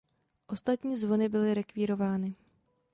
[0.47, 2.35] Ostatní zvony byly rekvírovány.